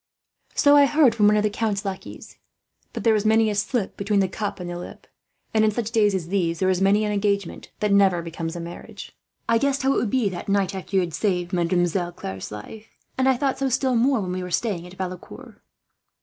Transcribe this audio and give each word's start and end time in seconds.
"So 0.55 0.75
I 0.75 0.87
heard, 0.87 1.13
from 1.13 1.27
one 1.27 1.37
of 1.37 1.43
the 1.43 1.49
count's 1.51 1.85
lackeys; 1.85 2.39
but 2.91 3.03
there 3.03 3.13
is 3.13 3.23
many 3.23 3.51
a 3.51 3.53
slip 3.53 3.97
between 3.97 4.19
the 4.19 4.27
cup 4.27 4.59
and 4.59 4.67
the 4.67 4.75
lip, 4.75 5.05
and 5.53 5.63
in 5.63 5.69
such 5.69 5.91
days 5.91 6.15
as 6.15 6.29
these 6.29 6.57
there 6.57 6.71
is 6.71 6.81
many 6.81 7.05
an 7.05 7.11
engagement 7.11 7.69
that 7.81 7.91
never 7.93 8.23
becomes 8.23 8.55
a 8.55 8.59
marriage. 8.59 9.15
I 9.47 9.59
guessed 9.59 9.83
how 9.83 9.93
it 9.93 9.97
would 9.97 10.09
be, 10.09 10.27
that 10.29 10.49
night 10.49 10.73
after 10.73 10.95
you 10.95 11.01
had 11.01 11.13
saved 11.13 11.53
Mademoiselle 11.53 12.13
Claire's 12.13 12.51
life; 12.51 12.87
and 13.15 13.29
I 13.29 13.37
thought 13.37 13.59
so, 13.59 13.69
still 13.69 13.93
more, 13.95 14.21
when 14.21 14.31
we 14.31 14.41
were 14.41 14.49
staying 14.49 14.87
at 14.87 14.93
Valecourt." 14.95 15.61